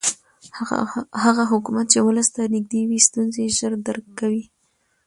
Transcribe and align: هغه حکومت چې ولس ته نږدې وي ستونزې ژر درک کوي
هغه 1.23 1.43
حکومت 1.51 1.85
چې 1.93 1.99
ولس 2.07 2.27
ته 2.35 2.41
نږدې 2.55 2.81
وي 2.89 2.99
ستونزې 3.07 3.43
ژر 3.57 3.73
درک 3.85 4.05
کوي 4.19 4.43